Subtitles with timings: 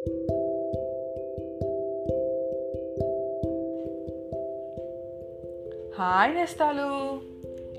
[0.00, 0.14] Hi
[6.34, 7.20] నేస్తాలు.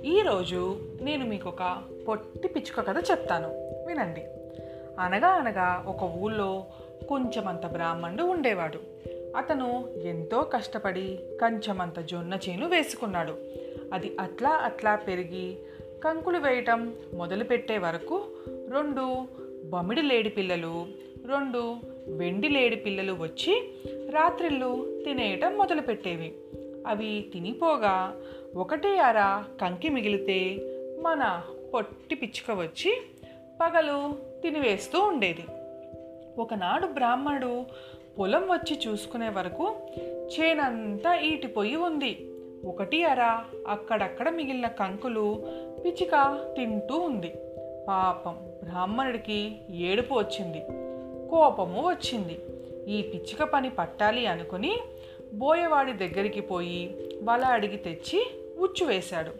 [0.06, 3.50] ఈరోజు నేను మీకు ఒక పొట్టి పిచ్చుక కథ చెప్తాను.
[3.88, 4.22] వినండి.
[5.00, 6.66] అనగా అనగా ఒక ఊళ్ళో
[7.10, 8.80] కొంచెమంత బ్రాహ్మణుడు ఉండేవాడు.
[9.38, 13.36] అతను ఎంతో కష్టపడి కంచమంత జొన్న చేను వేసుకున్నాడు.
[13.94, 15.58] అది అట్లా అట్లా పెరిగి
[16.04, 19.28] కంకులు వేయటం మొదలుపెట్టే వరకు రెండు
[19.70, 20.86] బమిడి లేడి పిల్లలు
[21.26, 21.76] రెండు
[22.08, 23.72] వెండి లేడి పిల్లలు వచ్చి
[24.10, 26.34] రాత్రిళ్ళు తినేయటం మొదలుపెట్టేవి.
[26.88, 28.16] అవి తినిపోగా
[28.56, 30.58] ఒకటి అర కంకి మిగిలితే
[31.02, 33.02] మన పొట్టి పిచ్చుక వచ్చి
[33.62, 35.44] పగలు తినివేస్తూ ఉండేది.
[36.42, 37.66] ఒకనాడు బ్రాహ్మణుడు
[38.20, 39.76] పొలం వచ్చి చూసుకునే వరకు
[40.08, 42.32] చేనంతా ఈటిపోయి ఉంది.
[42.66, 45.46] ఒకటి అర అక్కడక్కడ మిగిలిన కంకులు
[45.86, 47.34] పిచ్చిక తింటూ ఉంది.
[47.88, 50.91] పాపం బ్రాహ్మణుడికి ఏడుపు వచ్చింది.
[51.32, 52.40] కోపము వచ్చింది.
[52.92, 54.78] ఈ పిచ్చుక పని పట్టాలి అనుకుని
[55.34, 59.32] బోయవాడి దగ్గరికి పోయి వల అడిగి తెచ్చి ఉచ్చు వేశాడు.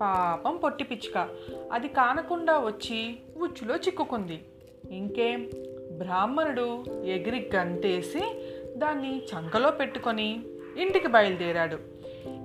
[0.00, 1.28] పాపం పొట్టి పిచ్చుక.
[1.72, 4.44] అది కానకుండా వచ్చి ఉచ్చులో చిక్కుకుంది.
[4.90, 5.50] ఇంకేం?
[5.98, 8.34] బ్రాహ్మణుడు ఎగిరి గంతేసి
[8.76, 10.40] దాన్ని చంకలో పెట్టుకొని
[10.78, 11.78] ఇంటికి బయలుదేరాడు.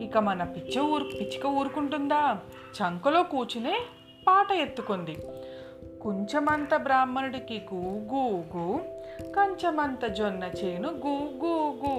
[0.02, 2.40] ఇక మన పిచ్చ ఊరు పిచ్చుక ఊరుకుంటుందా?
[2.81, 3.80] చంకలో కూర్చునే
[4.28, 5.18] పాట ఎత్తుకుంది.
[6.02, 8.80] కొంచెమంత బ్రాహ్మణుడికి గూ
[9.36, 11.95] కంచమంత జొన్న చేను గూ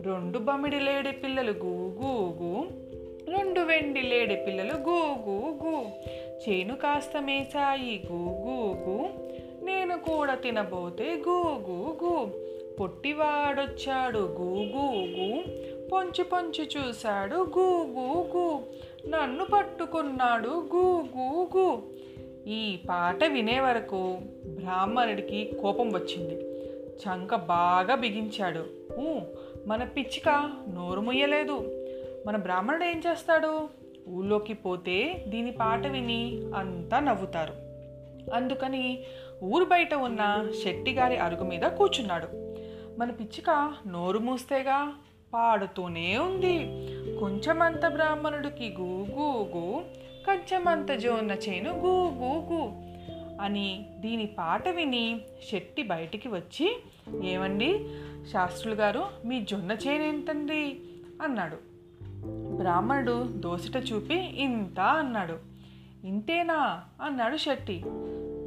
[0.00, 2.60] రెండు బమిడి లేడి పిల్లలు గూ
[3.28, 5.76] రెండు వెండి లేడి పిల్లలు గూ
[6.48, 9.08] చేను కాస్త మేసాయి గూ
[9.62, 12.32] నేను కూడా తినబోతే గూగు
[12.80, 14.50] పొట్టివాడొచ్చాడు గూ
[15.92, 18.62] పొంచి పొంచి చూశాడు గూగు
[19.08, 21.95] నన్ను పట్టుకున్నాడు గూగు
[22.46, 26.34] ఈ పాట వినే వరకు బ్రాహ్మణుడికి కోపం వచ్చింది.
[26.96, 28.66] చంక బాగా బిగించాడు.
[29.66, 31.84] మన పిచ్చిక నోరు ముయ్యలేదు.
[32.26, 33.68] మన బ్రాహ్మణుడు ఏం చేస్తాడు?
[34.08, 37.52] ఊళ్ళోకి పోతే దీని పాట విని అంతా నవ్వుతారు.
[38.34, 39.04] అందుకని
[39.44, 42.28] ఊరు బయట ఉన్న శెట్టిగారి అరుగు మీద కూర్చున్నాడు.
[43.00, 44.92] మన పిచ్చిక నోరు మూస్తేగా
[45.34, 46.58] పాడుతూనే ఉంది.
[47.20, 49.80] కొంచెమంత బ్రాహ్మణుడికి గూగు
[50.26, 52.72] కంచెమంత జోన్న చేను గూ గూ గూ
[53.40, 55.20] అని దీని పాట విని
[55.50, 56.82] శెట్టి బయటికి వచ్చి
[57.24, 57.88] ఏమండి?
[58.32, 60.80] శాస్త్రులు గారు మీ జొన్న చేను ఎంతండి?
[61.22, 61.56] అన్నాడు.
[62.56, 65.38] బ్రాహ్మణుడు దోసిట చూపి ఇంత అన్నాడు.
[66.04, 66.82] ఇంతేనా?
[67.02, 67.84] అన్నాడు శెట్టి.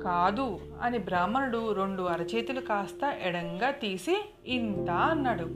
[0.03, 5.49] కాదు అని బ్రాహ్మణుడు రెండు అరచేతులు కాస్త ఎడంగా తీసి ఇంత అన్నాడు.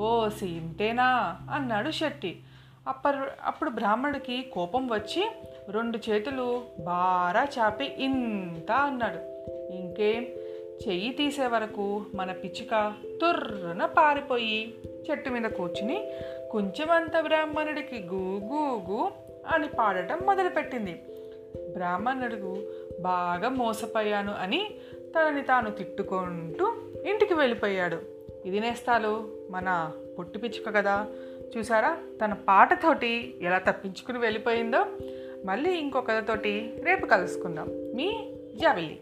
[0.00, 1.36] ఓసి ఇంతేనా?
[1.50, 2.40] అన్నాడు శెట్టి.
[2.88, 5.30] అప్పరు అప్పుడు బ్రాహ్మణుడికి కోపం వచ్చి
[5.70, 9.36] రెండు చేతులు బారా చాపి ఇంత అన్నాడు.
[9.72, 10.22] ఇంకేం?
[10.88, 14.74] చెయ్యి తీసే వరకు మన పిచ్చుక తుర్రున పారిపోయి
[15.10, 16.12] చెట్టు మీద కూర్చుని
[16.50, 19.10] కొంచెమంత బ్రాహ్మణుడికి గూగూగు
[19.54, 21.02] అని పాడటం మొదలుపెట్టింది.
[21.72, 22.66] బ్రాహ్మణుడు
[23.00, 24.70] బాగా మోసపోయాను అని
[25.00, 26.72] తనని తాను తిట్టుకుంటూ
[27.06, 28.00] ఇంటికి వెళ్ళిపోయాడు.
[28.44, 29.28] ఇది నేస్తాలు?
[29.50, 31.06] మన పొట్టి పిచ్చుక కదా.
[31.58, 31.96] చూసారా?
[32.24, 34.86] తన పాటతోటి ఎలా తప్పించుకుని వెళ్ళిపోయిందో
[35.44, 36.00] మళ్ళీ ఇంకో
[36.84, 37.68] రేపు కలుసుకుందాం.
[37.94, 38.98] మీ జావెల్లి